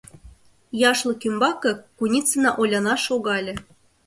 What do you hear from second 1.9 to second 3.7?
Куницина Оляна шогале.